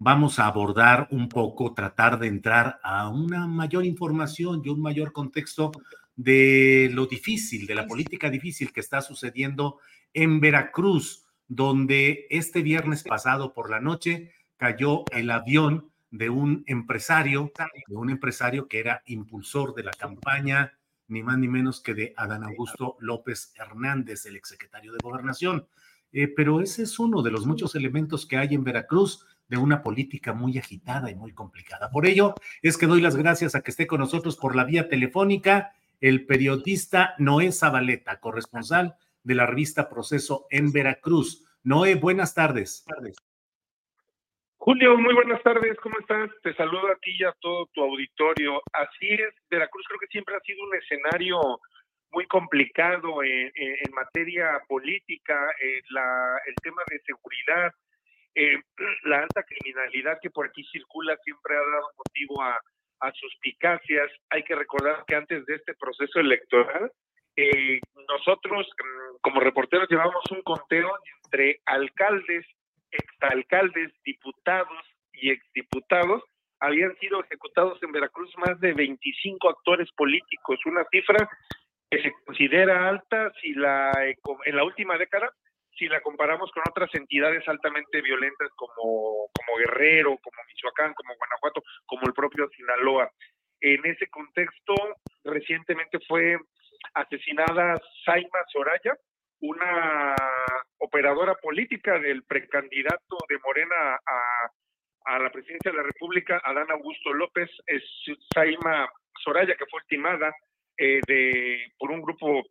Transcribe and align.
vamos 0.00 0.38
a 0.38 0.46
abordar 0.46 1.08
un 1.10 1.28
poco, 1.28 1.74
tratar 1.74 2.18
de 2.18 2.26
entrar 2.26 2.80
a 2.82 3.08
una 3.10 3.46
mayor 3.46 3.84
información 3.84 4.62
y 4.64 4.70
un 4.70 4.80
mayor 4.80 5.12
contexto 5.12 5.72
de 6.16 6.90
lo 6.92 7.06
difícil, 7.06 7.66
de 7.66 7.74
la 7.74 7.86
política 7.86 8.30
difícil 8.30 8.72
que 8.72 8.80
está 8.80 9.02
sucediendo 9.02 9.78
en 10.14 10.40
Veracruz, 10.40 11.26
donde 11.46 12.26
este 12.30 12.62
viernes 12.62 13.04
pasado 13.04 13.52
por 13.52 13.70
la 13.70 13.78
noche 13.78 14.32
cayó 14.56 15.04
el 15.12 15.30
avión 15.30 15.90
de 16.10 16.30
un 16.30 16.64
empresario, 16.66 17.52
de 17.86 17.94
un 17.94 18.08
empresario 18.08 18.68
que 18.68 18.80
era 18.80 19.02
impulsor 19.04 19.74
de 19.74 19.82
la 19.82 19.92
campaña, 19.92 20.78
ni 21.08 21.22
más 21.22 21.36
ni 21.36 21.46
menos 21.46 21.82
que 21.82 21.92
de 21.92 22.14
Adán 22.16 22.44
Augusto 22.44 22.96
López 23.00 23.52
Hernández, 23.54 24.24
el 24.24 24.36
exsecretario 24.36 24.92
de 24.92 24.98
Gobernación. 25.02 25.66
Eh, 26.12 26.26
pero 26.26 26.62
ese 26.62 26.84
es 26.84 26.98
uno 26.98 27.20
de 27.20 27.30
los 27.30 27.44
muchos 27.44 27.74
elementos 27.74 28.24
que 28.24 28.38
hay 28.38 28.54
en 28.54 28.64
Veracruz 28.64 29.26
de 29.50 29.58
una 29.58 29.82
política 29.82 30.32
muy 30.32 30.56
agitada 30.58 31.10
y 31.10 31.16
muy 31.16 31.32
complicada. 31.32 31.90
Por 31.90 32.06
ello 32.06 32.34
es 32.62 32.78
que 32.78 32.86
doy 32.86 33.00
las 33.00 33.16
gracias 33.16 33.54
a 33.54 33.62
que 33.62 33.72
esté 33.72 33.88
con 33.88 33.98
nosotros 33.98 34.36
por 34.36 34.54
la 34.54 34.64
vía 34.64 34.88
telefónica 34.88 35.72
el 36.00 36.24
periodista 36.24 37.14
Noé 37.18 37.52
Zabaleta, 37.52 38.20
corresponsal 38.20 38.94
de 39.22 39.34
la 39.34 39.46
revista 39.46 39.90
Proceso 39.90 40.46
en 40.50 40.72
Veracruz. 40.72 41.44
Noé, 41.62 41.96
buenas 41.96 42.32
tardes. 42.32 42.86
Julio, 44.56 44.96
muy 44.96 45.14
buenas 45.14 45.42
tardes, 45.42 45.76
¿cómo 45.82 45.98
estás? 45.98 46.30
Te 46.42 46.54
saludo 46.54 46.86
a 46.86 46.96
ti 46.96 47.10
y 47.18 47.24
a 47.24 47.32
todo 47.40 47.66
tu 47.74 47.82
auditorio. 47.82 48.62
Así 48.72 49.08
es, 49.08 49.34
Veracruz 49.50 49.84
creo 49.88 49.98
que 49.98 50.06
siempre 50.06 50.36
ha 50.36 50.40
sido 50.40 50.64
un 50.64 50.76
escenario 50.76 51.60
muy 52.12 52.26
complicado 52.26 53.22
en, 53.22 53.50
materia 53.92 54.62
política, 54.68 55.38
el 55.60 56.54
tema 56.62 56.82
de 56.88 57.00
seguridad, 57.00 57.72
eh, 58.34 58.56
la 59.04 59.20
alta 59.20 59.42
criminalidad 59.42 60.18
que 60.20 60.30
por 60.30 60.46
aquí 60.46 60.64
circula 60.70 61.16
siempre 61.24 61.56
ha 61.56 61.60
dado 61.60 61.90
motivo 61.96 62.42
a, 62.42 62.60
suspicacias. 63.14 64.10
Hay 64.28 64.42
que 64.42 64.54
recordar 64.54 65.04
que 65.06 65.14
antes 65.14 65.46
de 65.46 65.54
este 65.54 65.72
proceso 65.74 66.20
electoral, 66.20 66.92
eh, 67.34 67.80
nosotros 68.06 68.68
mm, 68.68 69.16
como 69.22 69.40
reporteros 69.40 69.88
llevamos 69.88 70.22
un 70.30 70.42
conteo 70.42 70.92
entre 71.24 71.62
alcaldes, 71.64 72.44
exalcaldes, 72.90 73.90
diputados 74.04 74.84
y 75.14 75.30
exdiputados. 75.30 76.22
Habían 76.60 76.94
sido 76.98 77.24
ejecutados 77.24 77.82
en 77.82 77.92
Veracruz 77.92 78.30
más 78.36 78.60
de 78.60 78.74
25 78.74 79.48
actores 79.48 79.90
políticos, 79.92 80.58
una 80.66 80.84
cifra 80.90 81.26
que 81.90 82.02
se 82.02 82.12
considera 82.26 82.86
alta 82.86 83.32
si 83.40 83.54
la 83.54 83.92
en 84.44 84.56
la 84.56 84.64
última 84.64 84.98
década 84.98 85.32
si 85.80 85.88
la 85.88 86.02
comparamos 86.02 86.50
con 86.52 86.62
otras 86.68 86.94
entidades 86.94 87.42
altamente 87.48 88.02
violentas 88.02 88.50
como, 88.54 89.30
como 89.32 89.58
Guerrero, 89.58 90.18
como 90.22 90.44
Michoacán, 90.46 90.92
como 90.92 91.16
Guanajuato, 91.16 91.62
como 91.86 92.06
el 92.06 92.12
propio 92.12 92.48
Sinaloa. 92.50 93.10
En 93.62 93.84
ese 93.86 94.06
contexto, 94.08 94.74
recientemente 95.24 95.98
fue 96.06 96.36
asesinada 96.94 97.80
Saima 98.04 98.44
Soraya, 98.52 98.94
una 99.40 100.14
operadora 100.78 101.34
política 101.36 101.98
del 101.98 102.24
precandidato 102.24 103.16
de 103.28 103.38
Morena 103.38 103.98
a, 104.06 105.14
a 105.14 105.18
la 105.18 105.30
presidencia 105.30 105.70
de 105.70 105.78
la 105.78 105.82
República, 105.82 106.42
Adán 106.44 106.70
Augusto 106.70 107.12
López, 107.14 107.50
es 107.66 107.82
Saima 108.34 108.86
Soraya, 109.24 109.56
que 109.56 109.66
fue 109.70 109.80
ultimada 109.80 110.30
eh, 110.76 111.00
de, 111.06 111.72
por 111.78 111.90
un 111.90 112.02
grupo 112.02 112.42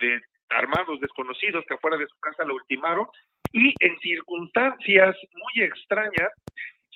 de 0.00 0.20
armados 0.50 1.00
desconocidos 1.00 1.64
que 1.66 1.74
afuera 1.74 1.96
de 1.96 2.06
su 2.06 2.18
casa 2.20 2.44
lo 2.44 2.54
ultimaron 2.54 3.06
y 3.52 3.74
en 3.80 3.98
circunstancias 4.00 5.16
muy 5.32 5.64
extrañas 5.64 6.30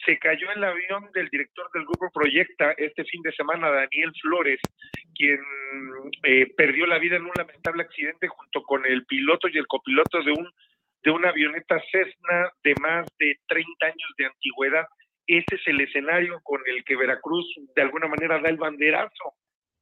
se 0.04 0.18
cayó 0.18 0.50
el 0.52 0.62
avión 0.62 1.10
del 1.14 1.28
director 1.28 1.70
del 1.72 1.84
grupo 1.84 2.10
Proyecta 2.12 2.72
este 2.72 3.04
fin 3.04 3.22
de 3.22 3.32
semana, 3.32 3.70
Daniel 3.70 4.12
Flores, 4.20 4.60
quien 5.14 5.40
eh, 6.24 6.52
perdió 6.56 6.86
la 6.86 6.98
vida 6.98 7.16
en 7.16 7.24
un 7.24 7.32
lamentable 7.36 7.84
accidente 7.84 8.28
junto 8.28 8.62
con 8.62 8.84
el 8.84 9.06
piloto 9.06 9.48
y 9.48 9.56
el 9.56 9.66
copiloto 9.66 10.22
de 10.22 10.32
un 10.32 10.50
de 11.04 11.10
una 11.10 11.28
avioneta 11.28 11.78
Cessna 11.92 12.50
de 12.62 12.74
más 12.80 13.06
de 13.18 13.38
30 13.46 13.86
años 13.86 14.14
de 14.16 14.24
antigüedad. 14.24 14.86
Ese 15.26 15.56
es 15.56 15.66
el 15.66 15.80
escenario 15.82 16.40
con 16.42 16.62
el 16.66 16.82
que 16.84 16.96
Veracruz 16.96 17.46
de 17.76 17.82
alguna 17.82 18.08
manera 18.08 18.40
da 18.40 18.48
el 18.48 18.56
banderazo 18.56 19.34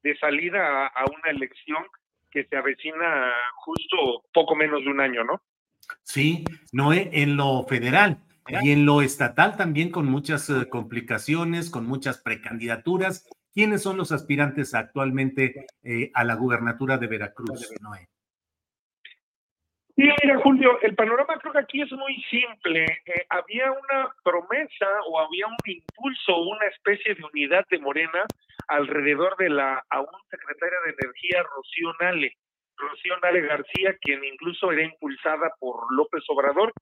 de 0.02 0.16
salida 0.18 0.88
a 0.88 1.04
una 1.04 1.30
elección 1.30 1.84
que 2.32 2.44
se 2.44 2.56
avecina 2.56 3.32
justo 3.56 4.24
poco 4.32 4.56
menos 4.56 4.82
de 4.84 4.90
un 4.90 5.00
año, 5.00 5.24
¿no? 5.24 5.42
Sí, 6.02 6.44
Noé, 6.72 7.10
en 7.12 7.36
lo 7.36 7.64
federal, 7.64 8.18
y 8.48 8.70
en 8.70 8.86
lo 8.86 9.02
estatal 9.02 9.56
también 9.56 9.90
con 9.90 10.06
muchas 10.06 10.48
eh, 10.50 10.68
complicaciones, 10.68 11.70
con 11.70 11.86
muchas 11.86 12.18
precandidaturas. 12.18 13.28
¿Quiénes 13.52 13.82
son 13.82 13.96
los 13.96 14.12
aspirantes 14.12 14.74
actualmente 14.74 15.66
eh, 15.82 16.10
a 16.14 16.24
la 16.24 16.34
gubernatura 16.34 16.98
de 16.98 17.06
Veracruz, 17.06 17.70
Noé? 17.80 18.08
Sí, 19.94 20.08
mira, 20.22 20.38
Julio, 20.38 20.80
el 20.80 20.94
panorama 20.94 21.36
creo 21.38 21.52
que 21.52 21.58
aquí 21.58 21.82
es 21.82 21.92
muy 21.92 22.14
simple. 22.30 22.84
Eh, 23.04 23.26
había 23.28 23.70
una 23.70 24.14
promesa 24.24 24.88
o 25.06 25.20
había 25.20 25.46
un 25.46 25.56
impulso, 25.66 26.38
una 26.38 26.66
especie 26.66 27.14
de 27.14 27.22
unidad 27.24 27.66
de 27.68 27.78
Morena 27.78 28.24
alrededor 28.68 29.36
de 29.36 29.50
la 29.50 29.84
aún 29.90 30.08
secretaria 30.30 30.78
de 30.86 30.94
Energía, 30.98 31.42
Rocío 31.42 31.92
Nale. 32.00 32.32
Rocío 32.76 33.18
Nale 33.22 33.42
García, 33.42 33.94
quien 34.00 34.24
incluso 34.24 34.72
era 34.72 34.82
impulsada 34.82 35.52
por 35.60 35.92
López 35.92 36.24
Obrador. 36.28 36.72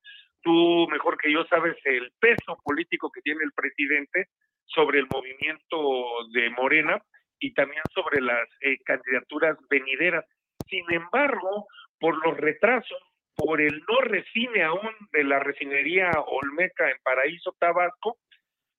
Tú, 0.43 0.87
mejor 0.89 1.19
que 1.19 1.33
yo, 1.33 1.45
sabes 1.47 1.77
el 1.85 2.13
peso 2.21 2.59
político 2.63 3.11
que 3.11 3.23
tiene 3.23 3.43
el 3.43 3.53
presidente 3.53 4.29
sobre 4.67 5.01
el 5.01 5.09
movimiento 5.13 6.29
de 6.33 6.49
Morena 6.51 7.03
y 7.41 7.53
también 7.55 7.83
sobre 7.93 8.21
las 8.21 8.49
eh, 8.61 8.79
candidaturas 8.85 9.57
venideras. 9.69 10.25
Sin 10.69 10.85
embargo, 10.93 11.67
por 12.01 12.25
los 12.27 12.37
retrasos, 12.37 12.99
por 13.37 13.61
el 13.61 13.83
no 13.89 14.01
refine 14.01 14.65
aún 14.65 14.91
de 15.13 15.25
la 15.25 15.39
refinería 15.39 16.11
Olmeca 16.27 16.91
en 16.91 16.97
Paraíso, 17.03 17.55
Tabasco, 17.59 18.19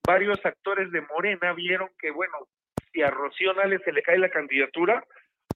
varios 0.05 0.43
actores 0.45 0.91
de 0.91 1.01
Morena 1.01 1.53
vieron 1.53 1.89
que, 1.99 2.11
bueno, 2.11 2.33
si 2.91 3.01
a 3.01 3.09
Rocío 3.09 3.53
Nales 3.53 3.81
se 3.85 3.93
le 3.93 4.01
cae 4.01 4.17
la 4.17 4.29
candidatura, 4.29 5.03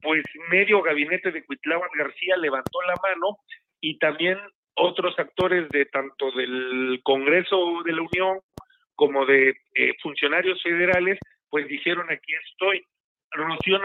pues 0.01 0.23
medio 0.49 0.81
gabinete 0.81 1.31
de 1.31 1.43
Cuitláhuac 1.43 1.91
García 1.95 2.37
levantó 2.37 2.81
la 2.83 2.95
mano 3.01 3.37
y 3.81 3.97
también 3.97 4.39
otros 4.75 5.17
actores 5.17 5.69
de 5.69 5.85
tanto 5.85 6.31
del 6.31 6.99
Congreso 7.03 7.81
de 7.83 7.93
la 7.93 8.01
Unión 8.01 8.39
como 8.95 9.25
de 9.25 9.57
eh, 9.75 9.93
funcionarios 10.01 10.61
federales, 10.61 11.19
pues 11.49 11.67
dijeron 11.67 12.09
aquí 12.11 12.33
estoy. 12.51 12.85
Rocío 13.35 13.77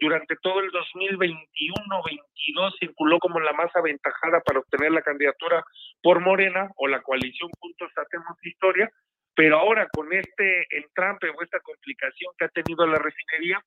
durante 0.00 0.36
todo 0.36 0.60
el 0.60 0.70
2021-22 0.70 2.78
circuló 2.78 3.18
como 3.18 3.40
la 3.40 3.52
más 3.52 3.74
aventajada 3.74 4.40
para 4.40 4.60
obtener 4.60 4.92
la 4.92 5.02
candidatura 5.02 5.64
por 6.02 6.20
Morena 6.20 6.70
o 6.76 6.86
la 6.86 7.02
coalición 7.02 7.50
Juntos 7.58 7.90
Hacemos 7.96 8.38
Historia, 8.42 8.88
pero 9.34 9.58
ahora 9.58 9.88
con 9.92 10.12
este 10.12 10.66
entrampe 10.70 11.28
o 11.30 11.42
esta 11.42 11.58
complicación 11.60 12.32
que 12.38 12.44
ha 12.44 12.48
tenido 12.48 12.86
la 12.86 12.98
refinería, 12.98 13.60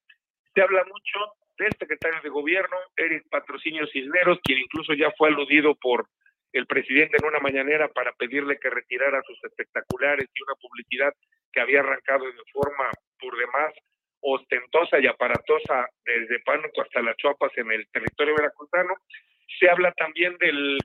se 0.54 0.62
habla 0.62 0.86
mucho 0.86 1.34
del 1.58 1.74
secretario 1.78 2.22
de 2.22 2.30
gobierno, 2.30 2.78
Eric 2.96 3.28
Patrocinio 3.30 3.86
Cisneros, 3.88 4.40
quien 4.44 4.60
incluso 4.60 4.94
ya 4.94 5.12
fue 5.18 5.28
aludido 5.30 5.76
por 5.76 6.08
el 6.54 6.66
presidente 6.66 7.18
en 7.22 7.28
una 7.28 7.40
mañanera 7.40 7.90
para 7.90 8.14
pedirle 8.14 8.58
que 8.60 8.70
retirara 8.70 9.22
sus 9.24 9.38
espectaculares 9.44 10.30
y 10.34 10.44
una 10.44 10.56
publicidad 10.56 11.14
que 11.52 11.62
había 11.62 11.82
arrancado 11.82 12.26
de 12.26 12.44
forma 12.52 12.90
por 13.20 13.38
demás 13.38 13.74
ostentosa 14.22 15.00
y 15.00 15.08
aparatosa 15.08 15.88
desde 16.06 16.40
Pánuco 16.46 16.82
hasta 16.82 17.02
las 17.02 17.18
Chuapas 17.18 17.52
en 17.58 17.72
el 17.72 17.88
territorio 17.92 18.36
veracruzano. 18.36 18.94
Se 19.60 19.70
habla 19.70 19.92
también 19.94 20.38
del 20.40 20.78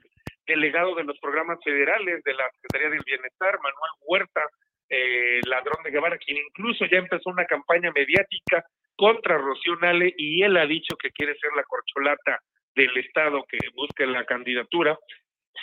delegado 0.45 0.95
de 0.95 1.03
los 1.03 1.19
programas 1.19 1.59
federales 1.63 2.23
de 2.23 2.33
la 2.33 2.49
Secretaría 2.51 2.89
del 2.89 3.05
Bienestar, 3.05 3.55
Manuel 3.55 3.91
Huerta, 4.07 4.41
eh, 4.89 5.41
ladrón 5.45 5.83
de 5.83 5.91
Guevara, 5.91 6.17
quien 6.17 6.37
incluso 6.37 6.85
ya 6.85 6.97
empezó 6.97 7.29
una 7.29 7.45
campaña 7.45 7.91
mediática 7.91 8.63
contra 8.95 9.37
Rocío 9.37 9.75
Nale 9.75 10.13
y 10.17 10.41
él 10.41 10.57
ha 10.57 10.65
dicho 10.65 10.95
que 10.97 11.11
quiere 11.11 11.35
ser 11.35 11.51
la 11.55 11.63
corcholata 11.63 12.39
del 12.75 12.95
Estado 12.97 13.43
que 13.49 13.57
busque 13.75 14.05
la 14.05 14.25
candidatura. 14.25 14.97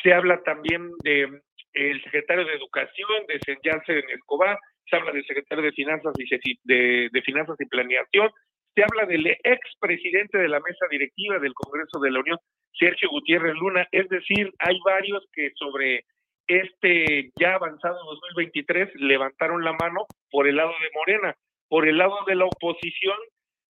Se 0.03 0.13
habla 0.13 0.43
también 0.43 0.91
de 1.03 1.41
el 1.73 2.03
secretario 2.05 2.45
de 2.45 2.55
Educación, 2.55 3.27
de 3.27 3.41
en 3.47 4.11
Escobar, 4.11 4.59
se 4.89 4.97
habla 4.97 5.13
del 5.13 5.27
secretario 5.27 5.65
de 5.65 5.73
Finanzas 5.73 6.13
y 6.19 6.59
de, 6.65 7.09
de 7.11 7.23
Finanzas 7.23 7.57
y 7.61 7.67
Planeación, 7.67 8.31
se 8.75 8.83
habla 8.83 9.07
del 9.07 9.27
expresidente 9.27 10.39
de 10.39 10.49
la 10.49 10.61
mesa 10.61 10.87
directiva 10.91 11.39
del 11.39 11.55
Congreso 11.55 12.01
de 12.01 12.11
la 12.11 12.21
Unión, 12.21 12.39
Sergio 12.73 13.09
Gutiérrez 13.11 13.55
Luna, 13.55 13.87
es 13.93 14.09
decir, 14.09 14.53
hay 14.59 14.79
varios 14.85 15.25
que 15.33 15.53
sobre 15.55 16.05
este 16.47 17.31
ya 17.39 17.55
avanzado 17.55 17.99
2023 18.05 18.95
levantaron 18.97 19.65
la 19.65 19.73
mano 19.73 20.07
por 20.31 20.47
el 20.47 20.57
lado 20.57 20.73
de 20.73 20.91
Morena. 20.95 21.35
Por 21.69 21.89
el 21.89 21.97
lado 21.97 22.19
de 22.27 22.35
la 22.35 22.45
oposición, 22.45 23.17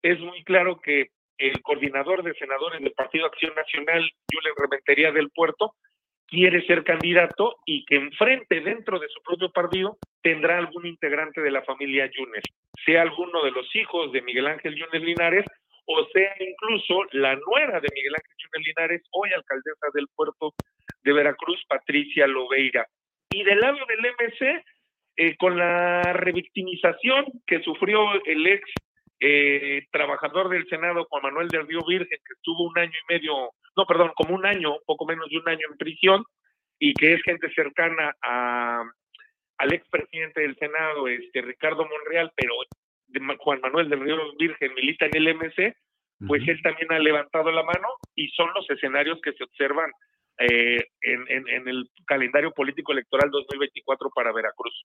es 0.03 0.19
muy 0.21 0.43
claro 0.45 0.81
que 0.81 1.09
el 1.39 1.61
coordinador 1.63 2.23
de 2.23 2.35
senadores 2.35 2.81
del 2.81 2.93
Partido 2.93 3.27
Acción 3.27 3.55
Nacional, 3.55 4.09
Julen 4.33 4.55
Rementería 4.57 5.13
del 5.13 5.31
Puerto, 5.31 5.75
quiere 6.27 6.65
ser 6.67 6.85
candidato 6.85 7.57
y 7.67 7.85
que 7.85 7.97
enfrente 7.97 8.61
dentro 8.61 8.99
de 8.99 9.09
su 9.09 9.23
propio 9.23 9.51
partido 9.51 9.99
tendrá 10.23 10.59
algún 10.59 10.87
integrante 10.87 11.41
de 11.41 11.51
la 11.51 11.63
familia 11.63 12.07
Yunes, 12.07 12.45
sea 12.85 13.03
alguno 13.03 13.43
de 13.43 13.51
los 13.51 13.75
hijos 13.77 14.13
de 14.13 14.23
Miguel 14.23 14.47
Ángel 14.47 14.75
Yunes 14.75 15.03
Linares 15.03 15.45
o 15.87 16.07
sea 16.13 16.35
incluso 16.39 17.05
la 17.13 17.35
nuera 17.35 17.81
de 17.81 17.89
Miguel 17.95 18.15
Ángel 18.15 18.37
Yunes 18.39 18.67
Linares, 18.67 19.03
hoy 19.13 19.31
alcaldesa 19.33 19.87
del 19.95 20.07
puerto 20.15 20.55
de 21.03 21.13
Veracruz, 21.13 21.63
Patricia 21.69 22.27
Lobeira. 22.27 22.87
Y 23.31 23.43
del 23.43 23.61
lado 23.61 23.79
del 23.89 24.01
MC, 24.01 24.65
eh, 25.17 25.37
con 25.37 25.59
la 25.59 26.03
revictimización 26.13 27.27
que 27.47 27.63
sufrió 27.63 28.01
el 28.25 28.47
ex 28.47 28.71
eh, 29.21 29.87
trabajador 29.91 30.49
del 30.49 30.67
Senado, 30.69 31.07
Juan 31.09 31.23
Manuel 31.25 31.49
del 31.49 31.67
Río 31.67 31.81
Virgen, 31.87 32.09
que 32.09 32.35
estuvo 32.35 32.69
un 32.69 32.79
año 32.79 32.93
y 32.93 33.13
medio, 33.13 33.51
no, 33.77 33.87
perdón, 33.87 34.13
como 34.15 34.35
un 34.35 34.47
año, 34.47 34.77
poco 34.87 35.07
menos 35.07 35.29
de 35.31 35.39
un 35.39 35.49
año 35.49 35.67
en 35.71 35.77
prisión, 35.77 36.25
y 36.79 36.95
que 36.95 37.15
es 37.15 37.23
gente 37.23 37.53
cercana 37.55 38.15
a, 38.23 38.83
al 39.59 39.73
expresidente 39.73 40.41
del 40.41 40.57
Senado, 40.57 41.07
este 41.09 41.43
Ricardo 41.43 41.87
Monreal, 41.89 42.33
pero 42.35 42.55
Juan 43.39 43.61
Manuel 43.61 43.89
del 43.89 44.01
Río 44.01 44.17
Virgen 44.39 44.75
milita 44.75 45.07
en 45.07 45.17
el 45.17 45.35
MC, 45.37 45.77
pues 46.27 46.47
él 46.47 46.61
también 46.63 46.93
ha 46.93 46.99
levantado 46.99 47.51
la 47.51 47.63
mano 47.63 47.89
y 48.15 48.29
son 48.29 48.49
los 48.55 48.69
escenarios 48.71 49.21
que 49.23 49.33
se 49.33 49.45
observan 49.45 49.91
eh, 50.39 50.85
en, 51.03 51.49
en, 51.49 51.69
el 51.69 51.91
calendario 52.07 52.53
político 52.53 52.93
electoral 52.93 53.31
2024 53.31 54.11
para 54.15 54.33
Veracruz. 54.33 54.85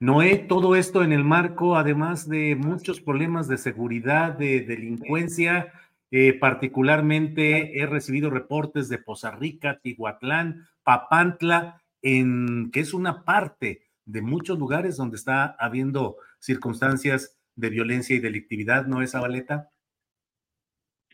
Noé, 0.00 0.38
todo 0.38 0.74
esto 0.76 1.04
en 1.04 1.12
el 1.12 1.24
marco, 1.24 1.76
además 1.76 2.28
de 2.28 2.56
muchos 2.56 3.00
problemas 3.00 3.48
de 3.48 3.58
seguridad, 3.58 4.32
de 4.32 4.60
delincuencia, 4.62 5.72
eh, 6.12 6.38
particularmente 6.38 7.80
he 7.80 7.86
recibido 7.86 8.30
reportes 8.30 8.88
de 8.88 8.98
Poza 8.98 9.30
Rica, 9.30 9.80
Tihuatlán, 9.82 10.68
Papantla, 10.84 11.82
en, 12.02 12.70
que 12.70 12.80
es 12.80 12.92
una 12.92 13.24
parte 13.24 13.82
de 14.04 14.20
muchos 14.20 14.58
lugares 14.58 14.96
donde 14.96 15.16
está 15.16 15.56
habiendo 15.58 16.16
circunstancias 16.38 17.40
de 17.56 17.70
violencia 17.70 18.14
y 18.14 18.20
delictividad, 18.20 18.86
¿no 18.86 19.00
es, 19.00 19.14
Abaleta? 19.14 19.70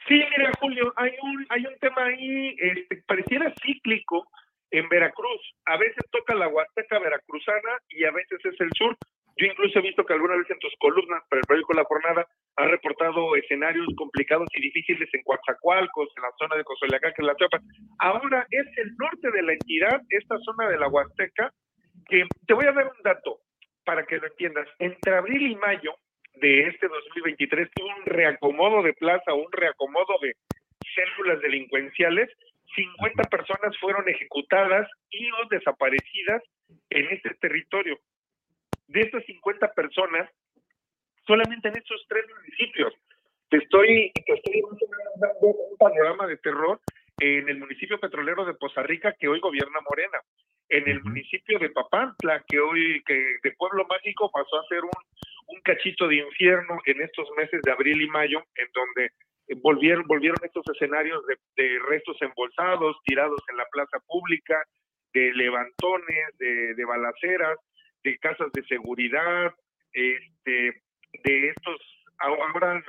Sí, 0.09 0.15
mira, 0.37 0.51
Julio, 0.59 0.93
hay 0.97 1.13
un, 1.23 1.47
hay 1.49 1.65
un 1.65 1.79
tema 1.79 2.05
ahí, 2.05 2.57
este, 2.59 3.03
pareciera 3.07 3.55
cíclico, 3.63 4.29
en 4.71 4.89
Veracruz. 4.89 5.41
A 5.67 5.77
veces 5.77 6.05
toca 6.11 6.35
la 6.35 6.49
Huasteca 6.49 6.99
veracruzana 6.99 7.79
y 7.89 8.05
a 8.05 8.11
veces 8.11 8.39
es 8.45 8.61
el 8.61 8.71
sur. 8.77 8.97
Yo 9.39 9.47
incluso 9.47 9.79
he 9.79 9.83
visto 9.83 10.05
que 10.05 10.15
alguna 10.15 10.37
vez 10.37 10.51
en 10.51 10.59
tus 10.59 10.75
columnas 10.79 11.23
para 11.31 11.41
el 11.41 11.47
periódico 11.47 11.75
La 11.75 11.85
Jornada 11.85 12.27
ha 12.57 12.67
reportado 12.67 13.37
escenarios 13.37 13.87
complicados 13.97 14.49
y 14.55 14.61
difíciles 14.61 15.09
en 15.13 15.23
Coatzacoalcos, 15.23 16.09
en 16.17 16.23
la 16.23 16.33
zona 16.39 16.57
de 16.57 16.65
Cozoleacá, 16.65 17.13
que 17.13 17.23
es 17.23 17.27
la 17.27 17.37
Chiapas. 17.37 17.63
Ahora 18.01 18.47
es 18.51 18.67
el 18.79 18.97
norte 18.97 19.31
de 19.31 19.43
la 19.43 19.53
entidad, 19.53 20.01
esta 20.11 20.37
zona 20.39 20.69
de 20.69 20.79
la 20.79 20.89
Huasteca, 20.89 21.53
que 22.09 22.25
te 22.47 22.55
voy 22.55 22.67
a 22.67 22.73
dar 22.73 22.87
un 22.87 23.03
dato 23.05 23.41
para 23.85 24.05
que 24.05 24.19
lo 24.19 24.27
entiendas. 24.27 24.69
Entre 24.81 25.15
abril 25.15 25.53
y 25.53 25.57
mayo 25.57 25.95
de 26.35 26.69
este 26.69 26.89
2023 26.89 27.71
tuvo 27.75 27.89
un 27.89 28.05
reacomodo 28.07 28.83
de 28.83 28.93
plaza, 28.95 29.35
un 29.35 29.51
reacomodo 29.53 30.19
de 30.21 30.35
células 30.95 31.41
delincuenciales 31.41 32.29
50 32.75 33.25
personas 33.25 33.77
fueron 33.79 34.09
ejecutadas 34.09 34.89
y 35.11 35.31
o 35.31 35.49
desaparecidas 35.51 36.43
en 36.91 37.07
este 37.11 37.31
territorio. 37.41 37.99
De 38.89 39.03
estas 39.03 39.25
50 39.25 39.73
personas, 39.75 40.31
solamente 41.27 41.69
en 41.69 41.77
estos 41.77 42.05
tres 42.09 42.25
municipios. 42.37 42.95
Te 43.51 43.59
estoy, 43.59 44.13
te 44.27 44.35
estoy 44.35 44.63
dando 45.17 45.39
un 45.41 45.77
panorama 45.79 46.27
de 46.27 46.37
terror 46.39 46.81
en 47.21 47.49
el 47.49 47.59
municipio 47.59 47.99
petrolero 47.99 48.45
de 48.45 48.55
Poza 48.55 48.83
Rica, 48.83 49.15
que 49.19 49.29
hoy 49.29 49.41
gobierna 49.41 49.81
Morena, 49.89 50.19
en 50.69 50.89
el 50.89 51.03
municipio 51.03 51.59
de 51.59 51.71
Papantla, 51.71 52.45
que 52.47 52.61
hoy 52.61 53.03
que 53.07 53.37
de 53.43 53.53
Pueblo 53.53 53.87
Mágico 53.89 54.31
pasó 54.31 54.61
a 54.61 54.69
ser 54.69 54.83
un, 54.85 54.91
un 55.49 55.61
cachito 55.63 56.07
de 56.09 56.17
infierno 56.17 56.79
en 56.85 57.01
estos 57.01 57.29
meses 57.37 57.61
de 57.63 57.73
abril 57.73 58.03
y 58.03 58.09
mayo, 58.09 58.43
en 58.55 58.69
donde 58.73 59.11
volvieron, 59.63 60.05
volvieron 60.07 60.37
estos 60.43 60.65
escenarios 60.75 61.23
de, 61.57 61.79
restos 61.89 62.17
embolsados, 62.21 62.97
tirados 63.05 63.41
en 63.49 63.57
la 63.57 63.67
plaza 63.67 63.99
pública, 64.07 64.63
de 65.13 65.33
levantones, 65.33 66.39
de, 66.39 66.75
de 66.75 66.85
balaceras, 66.85 67.59
de 68.05 68.19
casas 68.19 68.51
de 68.53 68.63
seguridad, 68.65 69.55
este, 69.93 70.83
de 71.25 71.49
estos, 71.49 71.81
ahora 72.19 72.83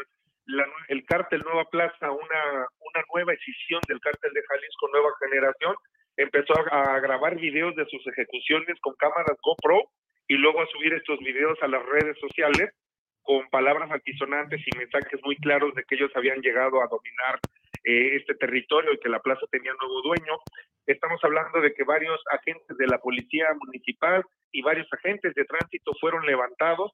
el 0.87 1.05
cártel 1.05 1.41
Nueva 1.41 1.65
Plaza, 1.65 2.11
una, 2.11 2.67
una 2.79 3.03
nueva 3.13 3.33
escisión 3.33 3.81
del 3.87 3.99
cártel 3.99 4.33
de 4.33 4.41
Jalisco 4.41 4.89
Nueva 4.91 5.09
Generación, 5.19 5.75
empezó 6.17 6.53
a, 6.71 6.99
grabar 6.99 7.37
videos 7.37 7.75
de 7.75 7.85
sus 7.85 8.05
ejecuciones 8.07 8.77
con 8.81 8.93
cámaras 8.95 9.37
GoPro 9.41 9.89
y 10.27 10.35
luego 10.35 10.61
a 10.61 10.67
subir 10.67 10.93
estos 10.93 11.19
videos 11.19 11.57
a 11.61 11.67
las 11.67 11.83
redes 11.85 12.17
sociales 12.19 12.73
con 13.21 13.47
palabras 13.49 13.89
altisonantes 13.91 14.61
y 14.65 14.77
mensajes 14.77 15.19
muy 15.23 15.37
claros 15.37 15.73
de 15.75 15.83
que 15.83 15.95
ellos 15.95 16.11
habían 16.15 16.41
llegado 16.41 16.81
a 16.81 16.87
dominar 16.87 17.39
eh, 17.83 18.17
este 18.17 18.35
territorio 18.35 18.91
y 18.93 18.99
que 18.99 19.09
la 19.09 19.19
plaza 19.19 19.45
tenía 19.51 19.71
nuevo 19.79 20.01
dueño. 20.01 20.37
Estamos 20.89 21.23
hablando 21.23 21.61
de 21.61 21.71
que 21.75 21.83
varios 21.83 22.19
agentes 22.31 22.75
de 22.75 22.87
la 22.87 22.97
policía 22.97 23.45
municipal 23.63 24.23
y 24.51 24.63
varios 24.63 24.87
agentes 24.91 25.35
de 25.35 25.45
tránsito 25.45 25.91
fueron 26.01 26.25
levantados 26.25 26.91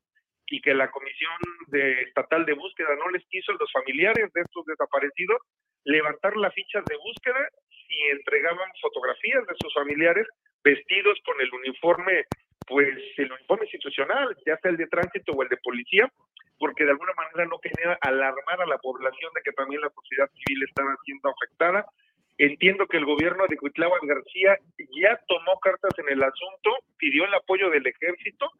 y 0.47 0.59
que 0.59 0.73
la 0.73 0.91
Comisión 0.91 1.31
de, 1.67 2.01
Estatal 2.01 2.45
de 2.45 2.55
Búsqueda 2.55 2.89
no 2.97 3.09
les 3.11 3.25
quiso 3.29 3.53
los 3.53 3.71
familiares 3.71 4.33
de 4.33 4.41
estos 4.41 4.65
desaparecidos 4.65 5.37
levantar 5.85 6.35
las 6.35 6.53
fichas 6.53 6.83
de 6.83 6.97
búsqueda 6.97 7.47
y 7.87 8.07
entregaban 8.11 8.69
fotografías 8.81 9.47
de 9.47 9.55
sus 9.61 9.73
familiares 9.73 10.27
vestidos 10.61 11.17
con 11.23 11.39
el 11.39 11.53
uniforme, 11.53 12.25
pues 12.67 12.99
el 13.15 13.31
uniforme 13.31 13.63
institucional, 13.63 14.35
ya 14.45 14.57
sea 14.57 14.71
el 14.71 14.77
de 14.77 14.87
tránsito 14.87 15.31
o 15.31 15.41
el 15.41 15.47
de 15.47 15.57
policía, 15.63 16.11
porque 16.59 16.83
de 16.83 16.91
alguna 16.91 17.13
manera 17.15 17.45
no 17.45 17.59
quería 17.59 17.97
alarmar 18.01 18.59
a 18.59 18.65
la 18.65 18.77
población 18.79 19.31
de 19.35 19.41
que 19.41 19.53
también 19.53 19.79
la 19.79 19.89
sociedad 19.89 20.29
civil 20.31 20.63
estaba 20.67 20.93
siendo 21.05 21.29
afectada. 21.29 21.85
Entiendo 22.45 22.85
que 22.85 22.97
el 22.97 23.05
gobierno 23.05 23.45
de 23.49 23.57
Cuitláhuac 23.57 24.03
García 24.03 24.55
ya 25.01 25.19
tomó 25.27 25.59
cartas 25.59 25.97
en 25.97 26.09
el 26.09 26.21
asunto, 26.21 26.77
pidió 26.97 27.25
el 27.25 27.33
apoyo 27.33 27.71
del 27.71 27.87
ejército. 27.87 28.51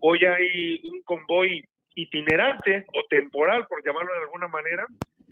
Hoy 0.00 0.26
hay 0.26 0.80
un 0.84 1.02
convoy 1.04 1.64
itinerante 1.94 2.84
o 2.92 3.02
temporal, 3.08 3.66
por 3.66 3.82
llamarlo 3.82 4.12
de 4.12 4.20
alguna 4.20 4.48
manera, 4.48 4.86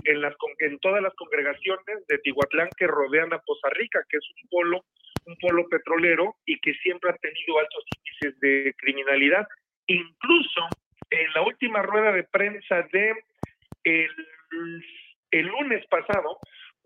en, 0.04 0.22
las, 0.22 0.34
en 0.60 0.78
todas 0.78 1.02
las 1.02 1.14
congregaciones 1.16 2.06
de 2.08 2.18
Tihuatlán 2.18 2.70
que 2.78 2.86
rodean 2.86 3.30
a 3.34 3.40
Poza 3.40 3.68
Rica, 3.72 4.00
que 4.08 4.16
es 4.16 4.24
un 4.42 4.48
polo, 4.48 4.84
un 5.26 5.36
polo 5.36 5.68
petrolero 5.68 6.34
y 6.46 6.58
que 6.60 6.72
siempre 6.74 7.10
ha 7.10 7.16
tenido 7.16 7.58
altos 7.58 7.84
índices 7.94 8.40
de 8.40 8.74
criminalidad. 8.78 9.46
Incluso 9.86 10.66
en 11.10 11.30
la 11.34 11.42
última 11.42 11.82
rueda 11.82 12.12
de 12.12 12.24
prensa 12.24 12.88
de 12.90 13.12
el, 13.84 15.46
lunes 15.46 15.86
pasado, 15.88 16.38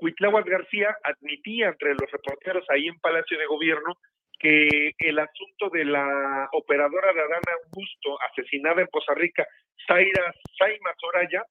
Huitláhuac 0.02 0.46
García 0.46 0.96
admitía 1.04 1.68
entre 1.68 1.94
los 1.94 2.10
reporteros 2.10 2.64
ahí 2.70 2.88
en 2.88 2.98
Palacio 2.98 3.38
de 3.38 3.46
Gobierno 3.46 3.96
que 4.40 4.90
el 4.98 5.18
asunto 5.20 5.70
de 5.70 5.84
la 5.84 6.48
operadora 6.52 7.12
de 7.12 7.20
Adana 7.20 7.52
Augusto 7.64 8.18
asesinada 8.28 8.82
en 8.82 8.88
Poza 8.88 9.14
Rica, 9.14 9.46
Zaira 9.86 10.34
Saima 10.58 10.92
Soraya, 10.98 11.44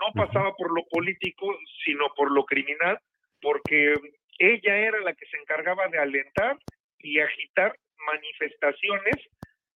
no 0.00 0.12
pasaba 0.14 0.54
por 0.54 0.72
lo 0.74 0.86
político, 0.88 1.54
sino 1.84 2.06
por 2.16 2.30
lo 2.30 2.44
criminal, 2.46 2.98
porque 3.42 3.98
ella 4.38 4.76
era 4.78 5.00
la 5.00 5.12
que 5.12 5.26
se 5.26 5.36
encargaba 5.36 5.88
de 5.88 5.98
alentar 5.98 6.56
y 7.00 7.20
agitar 7.20 7.76
manifestaciones 8.06 9.20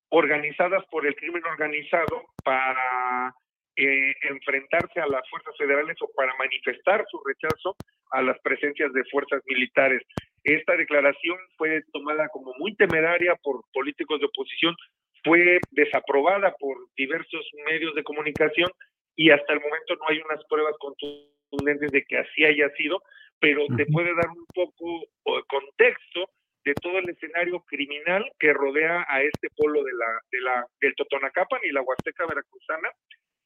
organizadas 0.09 0.85
por 0.91 1.07
el 1.07 1.15
crimen 1.17 1.45
organizado 1.45 2.23
para 2.43 3.35
eh, 3.76 4.14
enfrentarse 4.23 5.00
a 5.00 5.07
las 5.07 5.29
fuerzas 5.31 5.55
federales 5.57 5.97
o 6.00 6.11
para 6.14 6.35
manifestar 6.37 7.05
su 7.11 7.21
rechazo 7.25 7.76
a 8.11 8.23
las 8.23 8.38
presencias 8.41 8.93
de 8.93 9.05
fuerzas 9.11 9.43
militares. 9.47 10.02
Esta 10.45 10.76
declaración 10.76 11.38
fue 11.57 11.83
tomada 11.93 12.29
como 12.29 12.52
muy 12.59 12.75
temeraria 12.76 13.35
por 13.43 13.62
políticos 13.73 14.21
de 14.21 14.26
oposición, 14.26 14.75
fue 15.25 15.59
desaprobada 15.71 16.55
por 16.59 16.76
diversos 16.97 17.49
medios 17.67 17.95
de 17.95 18.02
comunicación 18.02 18.71
y 19.17 19.31
hasta 19.31 19.52
el 19.52 19.61
momento 19.61 19.95
no 19.97 20.09
hay 20.09 20.19
unas 20.19 20.45
pruebas 20.49 20.75
contundentes 20.79 21.93
de 21.93 22.02
que 22.05 22.19
así 22.19 22.45
haya 22.45 22.69
sido, 22.76 23.00
pero 23.38 23.67
te 23.76 23.87
puede 23.87 24.14
dar 24.14 24.29
un 24.29 24.47
poco 24.55 25.00
de 25.37 25.43
contexto 25.49 26.29
de 26.64 26.75
todo 26.75 26.99
el 26.99 27.09
escenario 27.09 27.61
criminal 27.67 28.25
que 28.38 28.52
rodea 28.52 29.05
a 29.09 29.23
este 29.23 29.49
polo 29.57 29.83
de 29.83 29.93
la, 29.93 30.21
de 30.31 30.41
la, 30.41 30.67
del 30.81 30.95
Totonacapan 30.95 31.61
y 31.64 31.73
la 31.73 31.83
Huasteca 31.83 32.26
Veracruzana, 32.26 32.91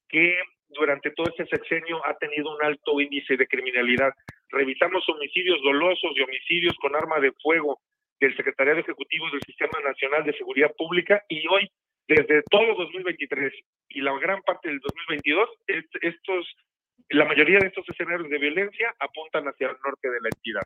que 0.09 0.39
durante 0.69 1.11
todo 1.11 1.27
este 1.27 1.45
sexenio 1.45 2.05
ha 2.05 2.17
tenido 2.17 2.55
un 2.55 2.63
alto 2.63 2.99
índice 2.99 3.37
de 3.37 3.47
criminalidad. 3.47 4.13
Revisamos 4.49 5.07
homicidios 5.09 5.61
dolosos 5.63 6.11
y 6.15 6.21
homicidios 6.21 6.75
con 6.81 6.95
arma 6.95 7.19
de 7.19 7.31
fuego 7.41 7.79
del 8.19 8.35
Secretariado 8.35 8.79
Ejecutivo 8.79 9.29
del 9.31 9.41
Sistema 9.45 9.79
Nacional 9.83 10.23
de 10.23 10.37
Seguridad 10.37 10.73
Pública 10.77 11.23
y 11.29 11.47
hoy 11.47 11.69
desde 12.07 12.41
todo 12.49 12.75
2023 12.75 13.53
y 13.89 14.01
la 14.01 14.17
gran 14.19 14.41
parte 14.43 14.69
del 14.69 14.79
2022, 14.79 15.49
estos, 16.01 16.55
la 17.09 17.25
mayoría 17.25 17.59
de 17.59 17.67
estos 17.67 17.87
escenarios 17.89 18.29
de 18.29 18.37
violencia 18.37 18.95
apuntan 18.99 19.45
hacia 19.45 19.67
el 19.67 19.77
norte 19.83 20.09
de 20.09 20.21
la 20.21 20.29
entidad. 20.33 20.63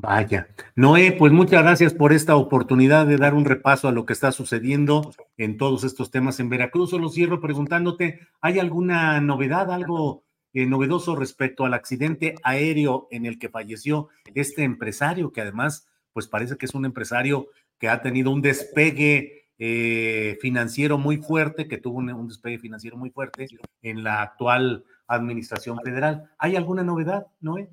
Vaya. 0.00 0.46
Noé, 0.76 1.10
pues 1.10 1.32
muchas 1.32 1.60
gracias 1.60 1.92
por 1.92 2.12
esta 2.12 2.36
oportunidad 2.36 3.04
de 3.04 3.16
dar 3.16 3.34
un 3.34 3.44
repaso 3.44 3.88
a 3.88 3.92
lo 3.92 4.06
que 4.06 4.12
está 4.12 4.30
sucediendo 4.30 5.10
en 5.36 5.56
todos 5.56 5.82
estos 5.82 6.12
temas 6.12 6.38
en 6.38 6.48
Veracruz. 6.48 6.90
Solo 6.90 7.08
cierro 7.08 7.40
preguntándote, 7.40 8.20
¿hay 8.40 8.60
alguna 8.60 9.20
novedad, 9.20 9.72
algo 9.72 10.22
eh, 10.52 10.66
novedoso 10.66 11.16
respecto 11.16 11.64
al 11.64 11.74
accidente 11.74 12.36
aéreo 12.44 13.08
en 13.10 13.26
el 13.26 13.40
que 13.40 13.48
falleció 13.48 14.08
este 14.36 14.62
empresario, 14.62 15.32
que 15.32 15.40
además, 15.40 15.88
pues 16.12 16.28
parece 16.28 16.56
que 16.56 16.66
es 16.66 16.74
un 16.74 16.84
empresario 16.84 17.48
que 17.80 17.88
ha 17.88 18.00
tenido 18.00 18.30
un 18.30 18.40
despegue 18.40 19.48
eh, 19.58 20.38
financiero 20.40 20.96
muy 20.96 21.16
fuerte, 21.16 21.66
que 21.66 21.78
tuvo 21.78 21.98
un, 21.98 22.28
despegue 22.28 22.60
financiero 22.60 22.96
muy 22.96 23.10
fuerte 23.10 23.48
en 23.82 24.04
la 24.04 24.22
actual 24.22 24.84
administración 25.08 25.80
federal. 25.82 26.30
¿Hay 26.38 26.54
alguna 26.54 26.84
novedad, 26.84 27.26
Noé? 27.40 27.68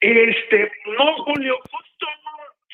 Este, 0.00 0.72
no, 0.98 1.24
Julio, 1.24 1.58
justo 1.70 2.06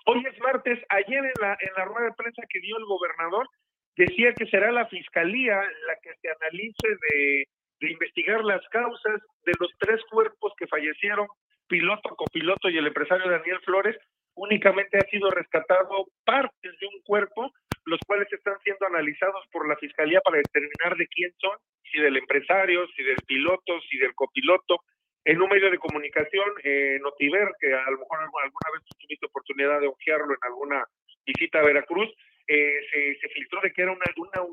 hoy 0.06 0.25
es 0.33 0.38
martes, 0.40 0.78
ayer 0.90 1.18
en 1.18 1.33
la, 1.40 1.56
en 1.61 1.71
la 1.76 1.85
rueda 1.85 2.06
de 2.06 2.14
prensa 2.16 2.42
que 2.49 2.61
dio 2.61 2.76
el 2.78 2.85
gobernador, 2.85 3.49
decía 3.97 4.33
que 4.35 4.47
será 4.47 4.71
la 4.71 4.87
fiscalía 4.87 5.56
la 5.56 5.97
que 6.02 6.14
se 6.23 6.28
analice 6.40 6.88
de, 6.88 7.45
de 7.80 7.90
investigar 7.90 8.45
las 8.45 8.66
causas 8.68 9.21
de 9.45 9.52
los 9.59 9.71
tres 9.78 10.00
cuerpos 10.11 10.52
que 10.56 10.66
fallecieron, 10.68 11.26
piloto, 11.66 12.14
copiloto 12.16 12.68
y 12.71 12.78
el 12.78 12.87
empresario 12.87 13.28
Daniel 13.28 13.59
Flores, 13.64 13.97
únicamente 14.35 14.99
ha 14.99 15.11
sido 15.11 15.30
rescatado 15.30 16.06
partes 16.25 16.78
de 16.78 16.87
un 16.87 17.00
cuerpo, 17.02 17.50
los 17.85 17.99
cuales 18.06 18.33
están 18.33 18.59
siendo 18.62 18.87
analizados 18.87 19.45
por 19.50 19.68
la 19.68 19.76
Fiscalía 19.76 20.21
para 20.21 20.38
determinar 20.38 20.97
de 20.97 21.06
quién 21.09 21.33
son, 21.38 21.56
si 21.90 22.00
del 22.00 22.16
empresario, 22.16 22.87
si 22.97 23.02
del 23.02 23.18
piloto, 23.26 23.80
si 23.88 23.99
del 23.99 24.14
copiloto. 24.14 24.80
En 25.26 25.42
un 25.42 25.49
medio 25.49 25.68
de 25.73 25.78
comunicación, 25.78 26.49
eh, 26.62 27.00
Notiver, 27.02 27.49
que 27.59 27.75
a 27.75 27.90
lo 27.90 27.99
mejor 27.99 28.21
alguna 28.21 28.71
vez 28.73 28.83
tuviste 28.97 29.26
oportunidad 29.26 29.80
de 29.80 29.88
ojearlo 29.88 30.33
en 30.33 30.38
alguna 30.42 30.85
visita 31.26 31.59
a 31.59 31.64
Veracruz, 31.64 32.09
eh, 32.47 33.18
se, 33.21 33.28
filtró 33.30 33.61
de 33.61 33.73
que 33.73 33.83
era 33.83 33.90
una, 33.90 34.04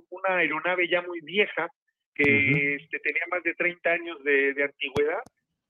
una, 0.09 0.37
aeronave 0.37 0.87
ya 0.87 1.03
muy 1.03 1.21
vieja, 1.21 1.67
que 2.15 2.77
este, 2.77 2.99
tenía 3.01 3.21
más 3.29 3.43
de 3.43 3.53
30 3.53 3.87
años 3.87 4.23
de, 4.23 4.55
de 4.55 4.63
antigüedad, 4.63 5.21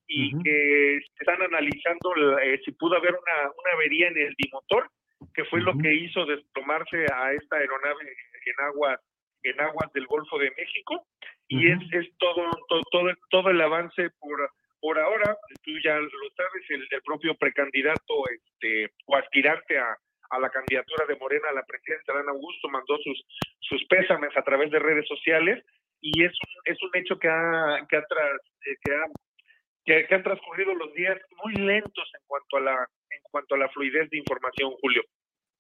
y 0.08 0.42
que 0.42 0.98
están 1.20 1.42
analizando 1.42 2.40
eh, 2.40 2.62
si 2.64 2.72
pudo 2.72 2.96
haber 2.96 3.12
una, 3.12 3.52
una 3.52 3.72
avería 3.74 4.08
en 4.08 4.18
el 4.18 4.34
bimotor, 4.38 4.90
que 5.34 5.44
fue 5.46 5.60
lo 5.60 5.78
que 5.80 5.94
hizo 5.94 6.26
desplomarse 6.26 7.08
a 7.14 7.34
esta 7.34 7.58
aeronave 7.58 8.06
en 8.06 8.66
aguas 8.66 9.00
en 9.44 9.60
aguas 9.60 9.92
del 9.92 10.08
Golfo 10.08 10.40
de 10.40 10.52
México. 10.52 11.06
Y 11.50 11.70
es, 11.70 11.80
es 11.92 12.08
todo, 12.18 12.50
todo, 12.90 13.12
todo 13.30 13.50
el 13.50 13.60
avance 13.60 14.10
por 14.22 14.50
por 14.94 15.02
ahora 15.02 15.36
tú 15.64 15.72
ya 15.84 15.98
lo 15.98 16.30
sabes 16.38 16.64
el, 16.70 17.02
propio 17.04 17.34
precandidato 17.36 18.14
este 18.30 18.94
o 19.08 19.16
aspirante 19.16 19.78
a, 19.80 19.98
a 20.30 20.40
la 20.40 20.52
candidatura 20.52 21.06
de 21.08 21.16
Morena 21.16 21.50
a 21.50 21.56
la 21.56 21.66
presidencia 21.66 22.14
Dan 22.14 22.30
Augusto 22.30 22.70
mandó 22.70 22.98
sus 23.00 23.26
sus 23.60 23.84
pésames 23.86 24.30
a 24.38 24.44
través 24.44 24.70
de 24.70 24.78
redes 24.78 25.08
sociales 25.08 25.66
y 26.00 26.24
es 26.24 26.32
un, 26.32 26.74
es 26.74 26.78
un 26.84 26.92
hecho 26.94 27.18
que 27.18 27.28
ha 27.28 27.80
que 27.90 27.96
ha, 27.96 28.02
eh, 28.02 28.76
que 28.84 28.94
ha 28.94 30.08
que, 30.08 30.16
han 30.16 30.24
transcurrido 30.24 30.76
los 30.76 30.94
días 30.94 31.18
muy 31.44 31.56
lentos 31.56 32.08
en 32.14 32.22
cuanto 32.28 32.58
a 32.58 32.62
la, 32.62 32.88
en 33.10 33.20
cuanto 33.32 33.56
a 33.56 33.58
la 33.58 33.70
fluidez 33.70 34.10
de 34.12 34.18
información, 34.18 34.72
Julio. 34.80 35.02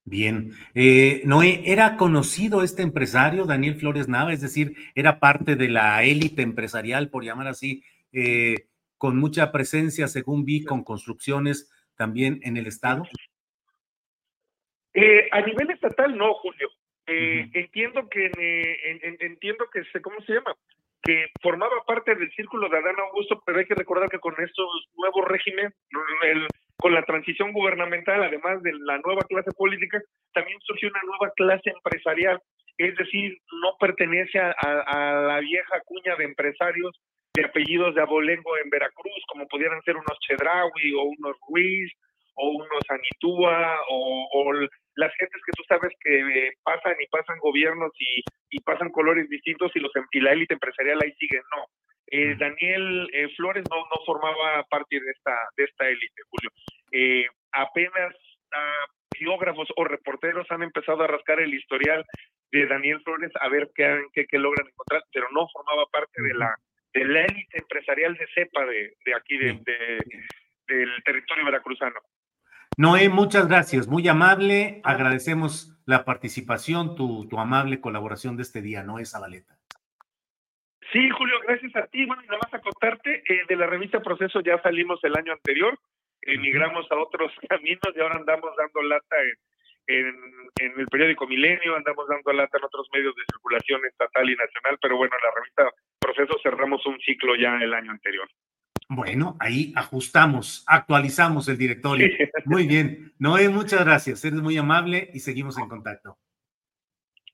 Bien. 0.06 0.52
Eh, 0.76 1.24
Noé, 1.26 1.62
¿era 1.66 1.98
conocido 1.98 2.64
este 2.64 2.84
empresario, 2.84 3.44
Daniel 3.44 3.76
Flores 3.76 4.08
Nava? 4.08 4.32
Es 4.32 4.40
decir, 4.40 4.76
¿era 4.96 5.20
parte 5.20 5.58
de 5.58 5.68
la 5.68 6.04
élite 6.06 6.42
empresarial, 6.42 7.10
por 7.10 7.26
llamar 7.26 7.48
así, 7.48 7.84
eh, 8.14 8.68
con 9.04 9.18
mucha 9.18 9.52
presencia, 9.52 10.08
según 10.08 10.46
vi, 10.46 10.64
con 10.64 10.82
construcciones 10.82 11.70
también 11.98 12.40
en 12.44 12.56
el 12.56 12.68
Estado? 12.68 13.04
Eh, 14.94 15.28
a 15.30 15.42
nivel 15.42 15.72
estatal, 15.72 16.18
no, 16.18 16.34
Julio. 16.36 16.70
Entiendo 17.06 18.08
que, 18.08 18.32
entiendo 19.20 19.66
que, 19.74 19.82
¿cómo 20.02 20.22
se 20.22 20.36
llama? 20.36 20.56
que 21.02 21.28
formaba 21.42 21.84
parte 21.86 22.16
del 22.16 22.32
círculo 22.32 22.70
de 22.70 22.78
Adán 22.78 22.96
Augusto, 22.98 23.44
pero 23.46 23.60
hay 23.60 23.66
que 23.66 23.76
recordar 23.76 24.08
que 24.08 24.20
con 24.20 24.36
estos 24.42 24.70
nuevos 24.96 25.28
regímenes, 25.28 25.74
con 26.78 26.94
la 26.94 27.04
transición 27.04 27.52
gubernamental, 27.52 28.24
además 28.24 28.64
de 28.64 28.72
la 28.72 29.00
nueva 29.00 29.24
clase 29.28 29.52
política, 29.52 30.02
también 30.34 30.58
surgió 30.62 30.88
una 30.88 31.02
nueva 31.04 31.34
clase 31.36 31.72
empresarial, 31.72 32.40
es 32.78 32.96
decir, 32.96 33.38
no 33.62 33.76
pertenece 33.82 34.40
a, 34.40 35.24
la 35.28 35.42
vieja 35.42 35.82
cuña 35.84 36.16
de 36.16 36.24
empresarios 36.24 36.98
de 37.34 37.46
apellidos 37.46 37.96
de 37.96 38.02
abolengo 38.02 38.58
en 38.58 38.70
Veracruz, 38.70 39.24
como 39.28 39.48
pudieran 39.48 39.82
ser 39.82 39.96
unos 39.96 40.20
Chedraui 40.20 40.94
o 40.94 41.04
unos 41.04 41.36
Ruiz 41.50 41.92
o 42.36 42.50
uno 42.50 42.76
Sanitúa, 42.88 43.80
o, 43.90 44.28
o 44.34 44.54
las 44.96 45.14
gentes 45.16 45.42
que 45.46 45.52
tú 45.56 45.64
sabes 45.68 45.92
que 46.00 46.52
pasan 46.64 46.96
y 47.00 47.08
pasan 47.08 47.38
gobiernos 47.40 47.92
y, 48.00 48.24
y 48.50 48.60
pasan 48.62 48.90
colores 48.90 49.30
distintos 49.30 49.72
y 49.76 49.80
los 49.80 49.92
y 50.12 50.20
la 50.20 50.34
élite 50.34 50.54
empresarial 50.54 51.00
ahí 51.04 51.14
sigue, 51.14 51.42
no. 51.56 51.66
Eh, 52.08 52.36
Daniel 52.38 53.10
eh, 53.14 53.30
Flores 53.36 53.64
no, 53.70 53.78
no 53.78 54.06
formaba 54.06 54.64
parte 54.70 55.00
de 55.00 55.12
esta 55.12 55.36
de 55.58 55.64
esta 55.64 55.88
élite, 55.88 56.22
Julio. 56.30 56.52
Eh, 56.92 57.26
apenas 57.52 58.14
uh, 58.52 59.16
geógrafos 59.18 59.68
o 59.76 59.84
reporteros 59.84 60.46
han 60.52 60.62
empezado 60.62 61.04
a 61.04 61.08
rascar 61.08 61.40
el 61.40 61.54
historial 61.54 62.06
de 62.52 62.68
Daniel 62.68 63.02
Flores 63.04 63.32
a 63.42 63.50
ver 63.50 63.70
qué, 63.74 64.04
qué, 64.14 64.26
qué 64.26 64.38
logran 64.38 64.68
encontrar, 64.68 65.02
pero 65.12 65.28
no 65.32 65.48
formaba 65.52 65.86
parte 65.88 66.22
de 66.22 66.34
la 66.36 66.56
de 66.94 67.06
la 67.06 67.22
élite 67.22 67.60
empresarial 67.60 68.16
de 68.16 68.28
cepa 68.34 68.66
de, 68.66 68.96
de 69.06 69.16
aquí, 69.16 69.38
de, 69.38 69.54
del 70.68 71.04
territorio 71.04 71.46
veracruzano. 71.46 72.00
Noé, 72.78 73.10
muchas 73.10 73.48
gracias, 73.48 73.88
muy 73.88 74.08
amable. 74.08 74.82
Agradecemos 74.84 75.78
la 75.86 76.06
participación, 76.06 76.96
tu, 76.96 77.28
tu 77.28 77.40
amable 77.40 77.82
colaboración 77.82 78.36
de 78.36 78.44
este 78.44 78.62
día, 78.62 78.84
Noé 78.84 79.06
Zabaleta. 79.06 79.56
Sí, 80.92 81.10
Julio, 81.10 81.40
gracias 81.48 81.76
a 81.76 81.88
ti. 81.88 82.06
Bueno, 82.06 82.22
nada 82.24 82.40
más 82.44 82.54
a 82.54 82.60
contarte, 82.60 83.24
eh, 83.28 83.46
de 83.48 83.56
la 83.56 83.68
revista 83.68 84.02
Proceso 84.02 84.42
ya 84.42 84.62
salimos 84.62 85.04
el 85.04 85.16
año 85.16 85.34
anterior, 85.34 85.78
emigramos 86.22 86.86
a 86.92 86.98
otros 86.98 87.32
caminos 87.50 87.90
y 87.96 88.00
ahora 88.00 88.16
andamos 88.16 88.56
dando 88.56 88.82
lata 88.84 89.16
en, 89.88 90.16
en, 90.62 90.80
el 90.80 90.88
periódico 90.88 91.28
Milenio, 91.28 91.76
andamos 91.76 92.08
dando 92.08 92.32
lata 92.34 92.58
en 92.58 92.64
otros 92.64 92.88
medios 92.94 93.16
de 93.16 93.24
circulación 93.32 93.86
estatal 93.86 94.30
y 94.30 94.36
nacional, 94.36 94.78
pero 94.82 94.98
bueno, 94.98 95.16
la 95.24 95.32
revista 95.36 95.64
Proceso 96.14 96.40
cerramos 96.44 96.86
un 96.86 97.00
ciclo 97.00 97.36
ya 97.36 97.58
el 97.58 97.74
año 97.74 97.92
anterior. 97.92 98.28
Bueno, 98.90 99.36
ahí 99.40 99.74
ajustamos, 99.76 100.64
actualizamos 100.68 101.48
el 101.48 101.58
directorio. 101.58 102.08
Muy 102.46 102.68
bien. 102.68 103.14
Noé, 103.18 103.50
muchas 103.50 103.84
gracias. 103.84 104.24
Eres 104.26 104.42
muy 104.42 104.58
amable 104.58 105.10
y 105.14 105.20
seguimos 105.20 105.58
en 105.58 105.68
contacto. 105.68 106.18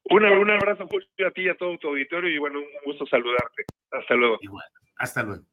Un, 0.05 0.23
un 0.23 0.49
abrazo 0.49 0.87
Julio, 0.87 1.07
a 1.27 1.31
ti 1.31 1.41
y 1.41 1.49
a 1.49 1.55
todo 1.55 1.77
tu 1.77 1.89
auditorio 1.89 2.29
y 2.29 2.37
bueno, 2.37 2.59
un 2.59 2.65
gusto 2.85 3.05
saludarte. 3.07 3.65
Hasta 3.91 4.15
luego. 4.15 4.37
Igual. 4.41 4.65
Hasta 4.97 5.23
luego. 5.23 5.43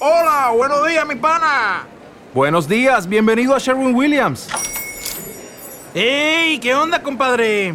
Hola, 0.00 0.52
buenos 0.56 0.88
días, 0.88 1.06
mi 1.06 1.14
pana. 1.14 1.86
Buenos 2.34 2.68
días, 2.68 3.08
bienvenido 3.08 3.54
a 3.54 3.58
Sherwin 3.58 3.94
Williams. 3.94 4.48
¡Ey! 5.94 6.58
¿Qué 6.58 6.74
onda, 6.74 7.02
compadre? 7.02 7.74